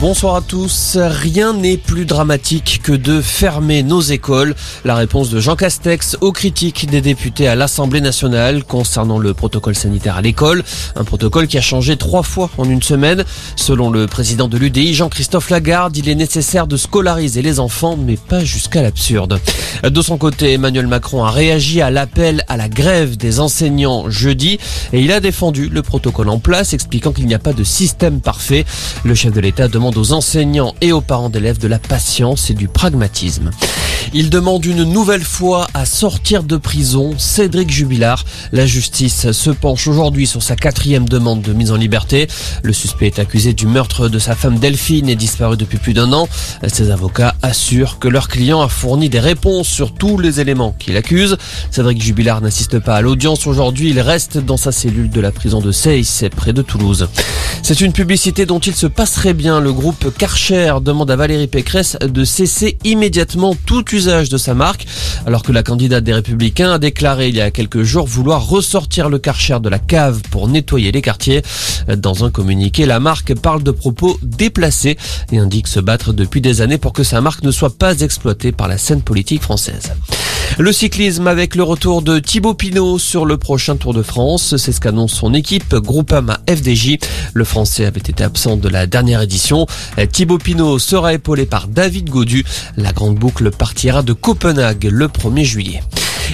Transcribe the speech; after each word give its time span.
Bonsoir 0.00 0.36
à 0.36 0.40
tous. 0.40 0.96
Rien 0.98 1.52
n'est 1.52 1.76
plus 1.76 2.06
dramatique 2.06 2.80
que 2.82 2.92
de 2.92 3.20
fermer 3.20 3.82
nos 3.82 4.00
écoles. 4.00 4.54
La 4.86 4.94
réponse 4.94 5.28
de 5.28 5.40
Jean 5.40 5.56
Castex 5.56 6.16
aux 6.22 6.32
critiques 6.32 6.88
des 6.88 7.02
députés 7.02 7.48
à 7.48 7.54
l'Assemblée 7.54 8.00
nationale 8.00 8.64
concernant 8.64 9.18
le 9.18 9.34
protocole 9.34 9.74
sanitaire 9.74 10.16
à 10.16 10.22
l'école. 10.22 10.64
Un 10.96 11.04
protocole 11.04 11.48
qui 11.48 11.58
a 11.58 11.60
changé 11.60 11.98
trois 11.98 12.22
fois 12.22 12.48
en 12.56 12.64
une 12.64 12.80
semaine. 12.80 13.26
Selon 13.56 13.90
le 13.90 14.06
président 14.06 14.48
de 14.48 14.56
l'UDI, 14.56 14.94
Jean-Christophe 14.94 15.50
Lagarde, 15.50 15.94
il 15.94 16.08
est 16.08 16.14
nécessaire 16.14 16.66
de 16.66 16.78
scolariser 16.78 17.42
les 17.42 17.60
enfants, 17.60 17.98
mais 17.98 18.16
pas 18.16 18.42
jusqu'à 18.42 18.80
l'absurde. 18.80 19.38
De 19.84 20.00
son 20.00 20.16
côté, 20.16 20.54
Emmanuel 20.54 20.86
Macron 20.86 21.24
a 21.24 21.30
réagi 21.30 21.82
à 21.82 21.90
l'appel 21.90 22.42
à 22.48 22.56
la 22.56 22.70
grève 22.70 23.18
des 23.18 23.38
enseignants 23.38 24.08
jeudi 24.08 24.58
et 24.94 25.02
il 25.02 25.12
a 25.12 25.20
défendu 25.20 25.68
le 25.68 25.82
protocole 25.82 26.30
en 26.30 26.38
place, 26.38 26.72
expliquant 26.72 27.12
qu'il 27.12 27.26
n'y 27.26 27.34
a 27.34 27.38
pas 27.38 27.52
de 27.52 27.64
système 27.64 28.22
parfait. 28.22 28.64
Le 29.04 29.14
chef 29.14 29.34
de 29.34 29.40
l'État 29.40 29.68
demande 29.68 29.89
aux 29.96 30.12
enseignants 30.12 30.74
et 30.80 30.92
aux 30.92 31.00
parents 31.00 31.30
d'élèves 31.30 31.58
de 31.58 31.68
la 31.68 31.78
patience 31.78 32.50
et 32.50 32.54
du 32.54 32.68
pragmatisme. 32.68 33.50
Il 34.12 34.30
demande 34.30 34.64
une 34.64 34.84
nouvelle 34.84 35.24
fois 35.24 35.66
à 35.74 35.84
sortir 35.84 36.42
de 36.42 36.56
prison 36.56 37.14
Cédric 37.18 37.70
Jubilard. 37.70 38.24
La 38.52 38.66
justice 38.66 39.30
se 39.32 39.50
penche 39.50 39.86
aujourd'hui 39.86 40.26
sur 40.26 40.42
sa 40.42 40.56
quatrième 40.56 41.08
demande 41.08 41.42
de 41.42 41.52
mise 41.52 41.70
en 41.70 41.76
liberté. 41.76 42.26
Le 42.62 42.72
suspect 42.72 43.06
est 43.06 43.18
accusé 43.18 43.52
du 43.52 43.66
meurtre 43.66 44.08
de 44.08 44.18
sa 44.18 44.34
femme 44.34 44.58
Delphine 44.58 45.08
et 45.08 45.16
disparu 45.16 45.56
depuis 45.56 45.78
plus 45.78 45.94
d'un 45.94 46.12
an. 46.12 46.28
Ses 46.66 46.90
avocats 46.90 47.34
assurent 47.42 47.98
que 47.98 48.08
leur 48.08 48.28
client 48.28 48.62
a 48.62 48.68
fourni 48.68 49.08
des 49.08 49.20
réponses 49.20 49.68
sur 49.68 49.94
tous 49.94 50.18
les 50.18 50.40
éléments 50.40 50.74
qu'il 50.78 50.96
accuse. 50.96 51.36
Cédric 51.70 52.02
Jubilard 52.02 52.40
n'assiste 52.40 52.78
pas 52.78 52.96
à 52.96 53.00
l'audience 53.00 53.46
aujourd'hui. 53.46 53.90
Il 53.90 54.00
reste 54.00 54.38
dans 54.38 54.56
sa 54.56 54.72
cellule 54.72 55.10
de 55.10 55.20
la 55.20 55.30
prison 55.30 55.60
de 55.60 55.72
Seyss, 55.72 56.24
près 56.34 56.52
de 56.52 56.62
Toulouse. 56.62 57.08
C'est 57.62 57.80
une 57.80 57.92
publicité 57.92 58.46
dont 58.46 58.58
il 58.58 58.74
se 58.74 58.86
passerait 58.86 59.34
bien. 59.34 59.60
Le 59.60 59.72
groupe 59.72 60.16
Karcher 60.16 60.74
demande 60.82 61.10
à 61.10 61.16
Valérie 61.16 61.46
Pécresse 61.46 61.96
de 62.00 62.24
cesser 62.24 62.78
immédiatement 62.84 63.54
tout 63.66 63.89
usage 63.92 64.28
de 64.28 64.38
sa 64.38 64.54
marque, 64.54 64.86
alors 65.26 65.42
que 65.42 65.52
la 65.52 65.62
candidate 65.62 66.04
des 66.04 66.14
Républicains 66.14 66.72
a 66.72 66.78
déclaré 66.78 67.28
il 67.28 67.36
y 67.36 67.40
a 67.40 67.50
quelques 67.50 67.82
jours 67.82 68.06
vouloir 68.06 68.46
ressortir 68.46 69.08
le 69.08 69.18
Karcher 69.18 69.58
de 69.60 69.68
la 69.68 69.78
cave 69.78 70.20
pour 70.30 70.48
nettoyer 70.48 70.92
les 70.92 71.02
quartiers. 71.02 71.42
Dans 71.96 72.24
un 72.24 72.30
communiqué, 72.30 72.86
la 72.86 73.00
marque 73.00 73.34
parle 73.34 73.62
de 73.62 73.70
propos 73.70 74.18
déplacés 74.22 74.96
et 75.32 75.38
indique 75.38 75.68
se 75.68 75.80
battre 75.80 76.12
depuis 76.12 76.40
des 76.40 76.60
années 76.60 76.78
pour 76.78 76.92
que 76.92 77.04
sa 77.04 77.20
marque 77.20 77.42
ne 77.42 77.50
soit 77.50 77.76
pas 77.76 78.00
exploitée 78.00 78.52
par 78.52 78.68
la 78.68 78.78
scène 78.78 79.02
politique 79.02 79.42
française. 79.42 79.92
Le 80.58 80.72
cyclisme 80.72 81.26
avec 81.26 81.54
le 81.54 81.62
retour 81.62 82.02
de 82.02 82.18
Thibaut 82.18 82.54
Pinot 82.54 82.98
sur 82.98 83.24
le 83.24 83.38
prochain 83.38 83.76
Tour 83.76 83.94
de 83.94 84.02
France. 84.02 84.56
C'est 84.56 84.72
ce 84.72 84.80
qu'annonce 84.80 85.12
son 85.12 85.32
équipe 85.32 85.74
Groupama 85.74 86.40
FDJ. 86.48 86.98
Le 87.32 87.44
Français 87.44 87.86
avait 87.86 88.00
été 88.00 88.22
absent 88.22 88.56
de 88.56 88.68
la 88.68 88.86
dernière 88.86 89.22
édition. 89.22 89.66
Thibaut 90.12 90.38
Pinot 90.38 90.78
sera 90.78 91.14
épaulé 91.14 91.46
par 91.46 91.68
David 91.68 92.10
Godu. 92.10 92.44
La 92.76 92.92
grande 92.92 93.16
boucle 93.16 93.50
partira 93.50 94.02
de 94.02 94.12
Copenhague 94.12 94.88
le 94.90 95.08
1er 95.08 95.44
juillet. 95.44 95.80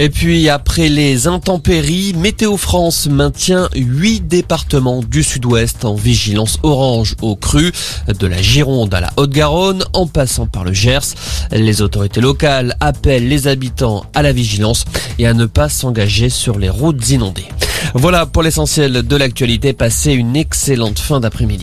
Et 0.00 0.10
puis 0.10 0.48
après 0.48 0.88
les 0.88 1.26
intempéries, 1.26 2.14
Météo 2.16 2.56
France 2.56 3.08
maintient 3.08 3.68
8 3.74 4.28
départements 4.28 5.02
du 5.02 5.24
sud-ouest 5.24 5.84
en 5.84 5.96
vigilance 5.96 6.60
orange 6.62 7.16
au 7.20 7.34
cru, 7.34 7.72
de 8.06 8.26
la 8.28 8.40
Gironde 8.40 8.94
à 8.94 9.00
la 9.00 9.10
Haute-Garonne 9.16 9.82
en 9.94 10.06
passant 10.06 10.46
par 10.46 10.62
le 10.62 10.72
Gers. 10.72 11.16
Les 11.50 11.82
autorités 11.82 12.20
locales 12.20 12.76
appellent 12.78 13.26
les 13.26 13.48
habitants 13.48 14.06
à 14.14 14.22
la 14.22 14.30
vigilance 14.30 14.84
et 15.18 15.26
à 15.26 15.34
ne 15.34 15.46
pas 15.46 15.68
s'engager 15.68 16.28
sur 16.28 16.60
les 16.60 16.70
routes 16.70 17.10
inondées. 17.10 17.48
Voilà 17.94 18.24
pour 18.26 18.44
l'essentiel 18.44 19.02
de 19.02 19.16
l'actualité. 19.16 19.72
Passez 19.72 20.12
une 20.12 20.36
excellente 20.36 21.00
fin 21.00 21.18
d'après-midi. 21.18 21.56